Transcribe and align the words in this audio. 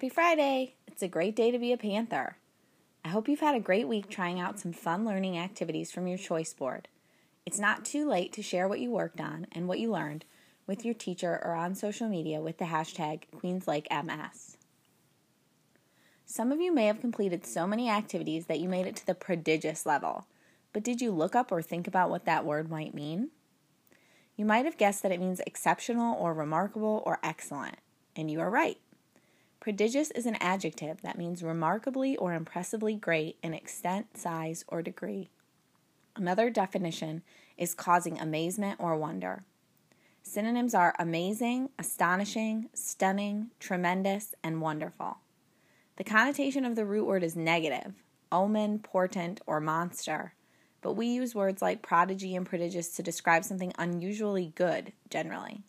Happy 0.00 0.08
Friday! 0.08 0.76
It's 0.86 1.02
a 1.02 1.08
great 1.08 1.36
day 1.36 1.50
to 1.50 1.58
be 1.58 1.74
a 1.74 1.76
Panther. 1.76 2.38
I 3.04 3.10
hope 3.10 3.28
you've 3.28 3.40
had 3.40 3.54
a 3.54 3.60
great 3.60 3.86
week 3.86 4.08
trying 4.08 4.40
out 4.40 4.58
some 4.58 4.72
fun 4.72 5.04
learning 5.04 5.36
activities 5.36 5.92
from 5.92 6.06
your 6.06 6.16
choice 6.16 6.54
board. 6.54 6.88
It's 7.44 7.58
not 7.58 7.84
too 7.84 8.08
late 8.08 8.32
to 8.32 8.42
share 8.42 8.66
what 8.66 8.80
you 8.80 8.90
worked 8.90 9.20
on 9.20 9.46
and 9.52 9.68
what 9.68 9.78
you 9.78 9.90
learned 9.92 10.24
with 10.66 10.86
your 10.86 10.94
teacher 10.94 11.38
or 11.44 11.52
on 11.52 11.74
social 11.74 12.08
media 12.08 12.40
with 12.40 12.56
the 12.56 12.64
hashtag 12.64 13.24
QueensLakeMS. 13.36 14.56
Some 16.24 16.50
of 16.50 16.62
you 16.62 16.72
may 16.72 16.86
have 16.86 17.02
completed 17.02 17.44
so 17.44 17.66
many 17.66 17.90
activities 17.90 18.46
that 18.46 18.58
you 18.58 18.70
made 18.70 18.86
it 18.86 18.96
to 18.96 19.06
the 19.06 19.14
prodigious 19.14 19.84
level, 19.84 20.24
but 20.72 20.82
did 20.82 21.02
you 21.02 21.10
look 21.10 21.34
up 21.34 21.52
or 21.52 21.60
think 21.60 21.86
about 21.86 22.08
what 22.08 22.24
that 22.24 22.46
word 22.46 22.70
might 22.70 22.94
mean? 22.94 23.28
You 24.34 24.46
might 24.46 24.64
have 24.64 24.78
guessed 24.78 25.02
that 25.02 25.12
it 25.12 25.20
means 25.20 25.42
exceptional 25.46 26.16
or 26.18 26.32
remarkable 26.32 27.02
or 27.04 27.18
excellent, 27.22 27.76
and 28.16 28.30
you 28.30 28.40
are 28.40 28.48
right. 28.48 28.78
Prodigious 29.60 30.10
is 30.12 30.24
an 30.24 30.38
adjective 30.40 31.02
that 31.02 31.18
means 31.18 31.42
remarkably 31.42 32.16
or 32.16 32.32
impressively 32.32 32.94
great 32.94 33.36
in 33.42 33.52
extent, 33.52 34.16
size, 34.16 34.64
or 34.68 34.80
degree. 34.80 35.28
Another 36.16 36.48
definition 36.48 37.22
is 37.58 37.74
causing 37.74 38.18
amazement 38.18 38.80
or 38.80 38.96
wonder. 38.96 39.44
Synonyms 40.22 40.74
are 40.74 40.94
amazing, 40.98 41.68
astonishing, 41.78 42.70
stunning, 42.72 43.50
tremendous, 43.60 44.34
and 44.42 44.62
wonderful. 44.62 45.18
The 45.96 46.04
connotation 46.04 46.64
of 46.64 46.74
the 46.74 46.86
root 46.86 47.06
word 47.06 47.22
is 47.22 47.36
negative, 47.36 48.02
omen, 48.32 48.78
portent, 48.78 49.42
or 49.46 49.60
monster, 49.60 50.32
but 50.80 50.94
we 50.94 51.06
use 51.06 51.34
words 51.34 51.60
like 51.60 51.82
prodigy 51.82 52.34
and 52.34 52.46
prodigious 52.46 52.96
to 52.96 53.02
describe 53.02 53.44
something 53.44 53.74
unusually 53.78 54.52
good 54.54 54.94
generally. 55.10 55.64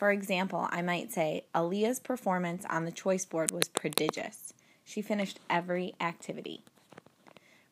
For 0.00 0.10
example, 0.10 0.66
I 0.70 0.80
might 0.80 1.12
say, 1.12 1.44
Aaliyah's 1.54 2.00
performance 2.00 2.64
on 2.70 2.86
the 2.86 2.90
choice 2.90 3.26
board 3.26 3.50
was 3.50 3.68
prodigious. 3.68 4.54
She 4.82 5.02
finished 5.02 5.38
every 5.50 5.94
activity. 6.00 6.62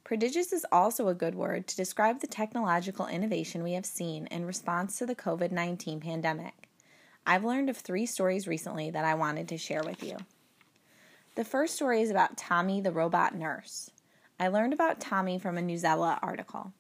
Prodigious 0.05 0.53
is 0.53 0.67
also 0.71 1.09
a 1.09 1.15
good 1.15 1.35
word 1.35 1.67
to 1.67 1.77
describe 1.77 2.21
the 2.21 2.27
technological 2.27 3.07
innovation 3.07 3.63
we 3.63 3.73
have 3.73 3.87
seen 3.87 4.27
in 4.27 4.45
response 4.45 4.99
to 4.99 5.07
the 5.07 5.15
COVID 5.15 5.53
19 5.53 6.01
pandemic. 6.01 6.69
I've 7.27 7.47
learned 7.47 7.71
of 7.71 7.79
three 7.79 8.05
stories 8.05 8.47
recently 8.47 8.91
that 8.91 9.07
I 9.07 9.15
wanted 9.15 9.49
to 9.49 9.57
share 9.57 9.83
with 9.83 10.03
you. 10.03 10.19
The 11.35 11.45
first 11.45 11.77
story 11.77 12.03
is 12.03 12.11
about 12.11 12.37
Tommy 12.37 12.83
the 12.83 12.93
robot 12.93 13.37
nurse. 13.37 13.91
I 14.39 14.49
learned 14.49 14.75
about 14.75 15.01
Tommy 15.01 15.39
from 15.39 15.57
a 15.57 15.63
Newsela 15.63 16.19
article. 16.21 16.75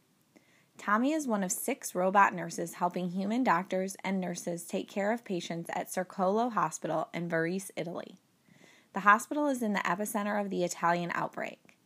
Tommy 0.78 1.12
is 1.12 1.26
one 1.26 1.42
of 1.42 1.50
six 1.50 1.92
robot 1.94 2.32
nurses 2.32 2.74
helping 2.74 3.10
human 3.10 3.42
doctors 3.42 3.96
and 4.04 4.20
nurses 4.20 4.64
take 4.64 4.88
care 4.88 5.12
of 5.12 5.24
patients 5.24 5.68
at 5.74 5.88
Circolo 5.88 6.52
Hospital 6.52 7.08
in 7.12 7.28
Varese, 7.28 7.72
Italy. 7.76 8.16
The 8.94 9.00
hospital 9.00 9.48
is 9.48 9.60
in 9.60 9.72
the 9.72 9.80
epicenter 9.80 10.40
of 10.40 10.50
the 10.50 10.62
Italian 10.62 11.10
outbreak. 11.14 11.76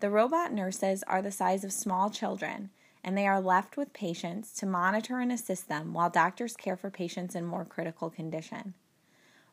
The 0.00 0.10
robot 0.10 0.52
nurses 0.52 1.04
are 1.04 1.22
the 1.22 1.30
size 1.30 1.62
of 1.62 1.72
small 1.72 2.10
children, 2.10 2.70
and 3.04 3.16
they 3.16 3.26
are 3.26 3.40
left 3.40 3.76
with 3.76 3.92
patients 3.92 4.52
to 4.54 4.66
monitor 4.66 5.20
and 5.20 5.30
assist 5.30 5.68
them 5.68 5.94
while 5.94 6.10
doctors 6.10 6.56
care 6.56 6.76
for 6.76 6.90
patients 6.90 7.36
in 7.36 7.46
more 7.46 7.64
critical 7.64 8.10
condition. 8.10 8.74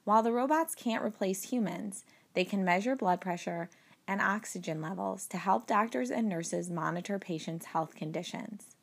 While 0.06 0.24
the 0.24 0.34
robots 0.34 0.74
can't 0.74 1.04
replace 1.04 1.44
humans, 1.44 2.04
they 2.34 2.44
can 2.44 2.66
measure 2.66 2.96
blood 2.96 3.22
pressure 3.22 3.70
and 4.12 4.20
oxygen 4.20 4.82
levels 4.82 5.26
to 5.26 5.38
help 5.38 5.66
doctors 5.66 6.12
and 6.12 6.28
nurses 6.28 6.70
monitor 6.70 7.18
patients' 7.18 7.68
health 7.68 7.96
conditions. 7.96 8.76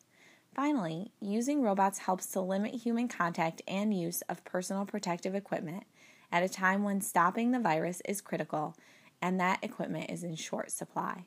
Finally, 0.55 1.13
using 1.21 1.61
robots 1.61 1.99
helps 1.99 2.25
to 2.29 2.41
limit 2.41 2.75
human 2.75 3.09
contact 3.09 3.61
and 3.69 3.93
use 3.93 4.23
of 4.23 4.43
personal 4.47 4.87
protective 4.87 5.35
equipment 5.35 5.85
at 6.33 6.43
a 6.43 6.49
time 6.49 6.83
when 6.83 7.03
stopping 7.03 7.51
the 7.51 7.61
virus 7.61 8.01
is 8.09 8.23
critical 8.23 8.75
and 9.21 9.39
that 9.39 9.63
equipment 9.63 10.11
is 10.11 10.25
in 10.25 10.35
short 10.35 10.71
supply. 10.71 11.27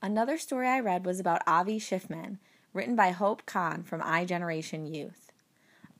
Another 0.00 0.38
story 0.38 0.68
I 0.68 0.78
read 0.78 1.04
was 1.04 1.18
about 1.18 1.42
Avi 1.48 1.80
Schiffman, 1.80 2.38
written 2.72 2.94
by 2.94 3.10
Hope 3.10 3.44
Khan 3.44 3.82
from 3.82 4.00
iGeneration 4.02 4.94
Youth. 4.94 5.32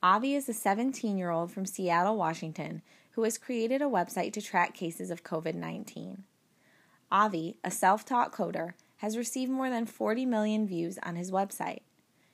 Avi 0.01 0.33
is 0.33 0.47
a 0.47 0.53
17 0.53 1.17
year 1.17 1.29
old 1.29 1.51
from 1.51 1.65
Seattle, 1.65 2.15
Washington, 2.15 2.81
who 3.11 3.23
has 3.23 3.37
created 3.37 3.81
a 3.81 3.85
website 3.85 4.33
to 4.33 4.41
track 4.41 4.73
cases 4.73 5.11
of 5.11 5.23
COVID 5.23 5.55
19. 5.55 6.23
Avi, 7.11 7.57
a 7.63 7.71
self 7.71 8.05
taught 8.05 8.31
coder, 8.31 8.73
has 8.97 9.17
received 9.17 9.51
more 9.51 9.69
than 9.69 9.85
40 9.85 10.25
million 10.25 10.67
views 10.67 10.97
on 11.03 11.15
his 11.15 11.31
website. 11.31 11.81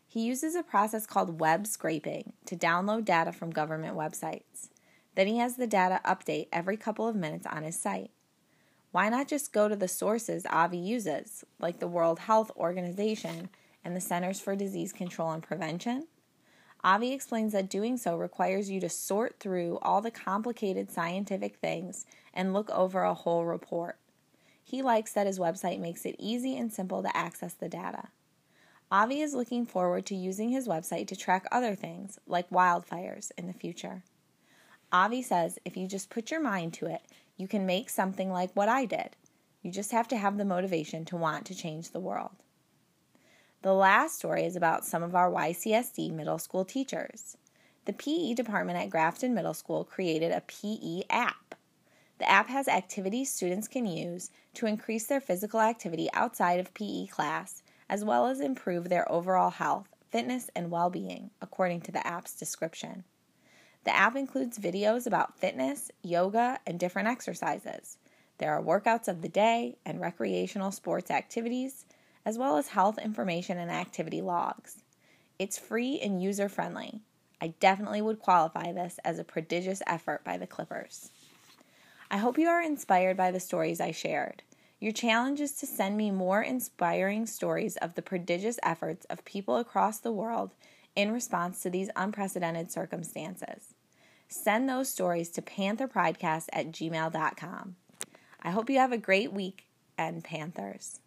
He 0.08 0.22
uses 0.26 0.56
a 0.56 0.64
process 0.64 1.06
called 1.06 1.40
web 1.40 1.68
scraping 1.68 2.34
to 2.46 2.56
download 2.56 3.06
data 3.06 3.32
from 3.32 3.50
government 3.50 3.96
websites. 3.96 4.70
Then 5.16 5.28
he 5.28 5.38
has 5.40 5.56
the 5.56 5.68
data 5.68 6.00
update 6.06 6.48
every 6.52 6.78
couple 6.78 7.08
of 7.08 7.16
minutes 7.16 7.48
on 7.48 7.64
his 7.64 7.80
site. 7.80 8.12
Why 8.92 9.10
not 9.10 9.28
just 9.28 9.54
go 9.54 9.68
to 9.68 9.76
the 9.76 9.88
sources 9.88 10.46
Avi 10.50 10.78
uses, 10.78 11.44
like 11.60 11.80
the 11.80 11.88
World 11.88 12.20
Health 12.20 12.52
Organization 12.56 13.50
and 13.84 13.96
the 13.96 14.02
Centers 14.02 14.40
for 14.40 14.56
Disease 14.56 14.94
Control 14.94 15.32
and 15.32 15.44
Prevention? 15.44 16.08
Avi 16.88 17.12
explains 17.12 17.52
that 17.52 17.70
doing 17.70 17.98
so 17.98 18.16
requires 18.16 18.70
you 18.70 18.80
to 18.80 18.88
sort 18.88 19.42
through 19.42 19.78
all 19.82 20.00
the 20.00 20.10
complicated 20.10 20.90
scientific 20.90 21.58
things 21.58 22.06
and 22.34 22.54
look 22.54 22.70
over 22.70 23.04
a 23.04 23.14
whole 23.14 23.44
report. 23.44 23.98
He 24.64 24.82
likes 24.82 25.12
that 25.12 25.28
his 25.28 25.38
website 25.38 25.82
makes 25.82 26.06
it 26.06 26.16
easy 26.18 26.58
and 26.58 26.72
simple 26.72 27.04
to 27.04 27.18
access 27.18 27.54
the 27.54 27.68
data. 27.68 28.08
Avi 28.90 29.20
is 29.20 29.34
looking 29.34 29.66
forward 29.66 30.06
to 30.06 30.16
using 30.16 30.48
his 30.48 30.66
website 30.66 31.08
to 31.08 31.18
track 31.18 31.46
other 31.52 31.76
things, 31.76 32.20
like 32.26 32.50
wildfires, 32.52 33.32
in 33.38 33.48
the 33.48 33.54
future. 33.54 34.04
Avi 34.90 35.22
says 35.22 35.60
if 35.66 35.76
you 35.76 35.90
just 35.90 36.10
put 36.10 36.32
your 36.32 36.40
mind 36.40 36.72
to 36.76 36.86
it, 36.86 37.02
you 37.36 37.50
can 37.50 37.66
make 37.66 37.90
something 37.90 38.32
like 38.32 38.52
what 38.54 38.70
I 38.70 38.86
did. 38.86 39.18
You 39.62 39.74
just 39.74 39.92
have 39.92 40.08
to 40.08 40.18
have 40.18 40.38
the 40.38 40.46
motivation 40.46 41.04
to 41.04 41.18
want 41.18 41.46
to 41.48 41.54
change 41.54 41.92
the 41.92 42.00
world. 42.00 42.38
The 43.64 43.74
last 43.74 44.20
story 44.20 44.46
is 44.46 44.56
about 44.56 44.86
some 44.86 45.02
of 45.02 45.16
our 45.16 45.32
YCSD 45.32 46.12
middle 46.14 46.38
school 46.38 46.64
teachers. 46.64 47.38
The 47.86 47.94
PE 47.94 48.36
department 48.36 48.78
at 48.78 48.92
Grafton 48.92 49.34
Middle 49.34 49.56
School 49.56 49.84
created 49.84 50.32
a 50.32 50.42
PE 50.42 51.04
app. 51.10 51.56
The 52.20 52.30
app 52.30 52.50
has 52.50 52.68
activities 52.68 53.32
students 53.32 53.68
can 53.68 53.88
use 53.88 54.30
to 54.54 54.68
increase 54.68 55.08
their 55.08 55.20
physical 55.20 55.60
activity 55.60 56.08
outside 56.14 56.60
of 56.60 56.74
PE 56.76 57.08
class, 57.08 57.64
as 57.90 58.04
well 58.04 58.28
as 58.28 58.42
improve 58.42 58.90
their 58.90 59.12
overall 59.12 59.50
health, 59.50 59.88
fitness, 60.12 60.52
and 60.56 60.70
well 60.70 60.92
being, 60.92 61.32
according 61.42 61.82
to 61.82 61.92
the 61.92 62.06
app's 62.06 62.36
description. 62.36 63.06
The 63.86 63.96
app 63.96 64.16
includes 64.16 64.60
videos 64.60 65.08
about 65.08 65.40
fitness, 65.40 65.90
yoga, 66.04 66.60
and 66.68 66.80
different 66.80 67.08
exercises. 67.08 67.98
There 68.38 68.54
are 68.54 68.62
workouts 68.62 69.08
of 69.08 69.24
the 69.24 69.30
day 69.30 69.78
and 69.84 70.00
recreational 70.00 70.72
sports 70.72 71.10
activities, 71.10 71.86
as 72.28 72.38
well 72.38 72.58
as 72.58 72.68
health 72.68 72.98
information 72.98 73.58
and 73.58 73.72
activity 73.72 74.22
logs. 74.22 74.84
It's 75.40 75.58
free 75.58 75.98
and 76.02 76.22
user 76.22 76.50
friendly. 76.50 77.00
I 77.40 77.54
definitely 77.62 78.02
would 78.02 78.20
qualify 78.20 78.74
this 78.74 79.00
as 79.06 79.18
a 79.18 79.24
prodigious 79.24 79.82
effort 79.88 80.26
by 80.26 80.36
the 80.36 80.46
Clippers. 80.46 81.10
I 82.12 82.18
hope 82.18 82.38
you 82.38 82.50
are 82.50 82.62
inspired 82.62 83.16
by 83.16 83.32
the 83.32 83.40
stories 83.40 83.80
I 83.80 83.92
shared. 83.92 84.44
Your 84.82 84.92
challenge 84.92 85.40
is 85.40 85.54
to 85.54 85.66
send 85.66 85.96
me 85.96 86.12
more 86.12 86.42
inspiring 86.42 87.28
stories 87.28 87.78
of 87.78 87.96
the 87.96 88.02
prodigious 88.02 88.60
efforts 88.62 89.06
of 89.06 89.24
people 89.24 89.56
across 89.56 90.00
the 90.00 90.12
world 90.12 90.54
in 90.98 91.14
response 91.14 91.62
to 91.62 91.70
these 91.70 91.90
unprecedented 91.96 92.70
circumstances. 92.74 93.74
Send 94.28 94.68
those 94.68 94.90
stories 94.90 95.30
to 95.30 95.42
pantherpridecast 95.42 96.48
at 96.52 96.74
gmail.com. 96.74 97.78
I 98.42 98.50
hope 98.50 98.70
you 98.70 98.80
have 98.80 98.92
a 98.92 98.98
great 98.98 99.32
week 99.32 99.70
and 99.98 100.26
Panthers. 100.26 101.00